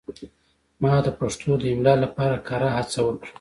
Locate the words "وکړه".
3.03-3.29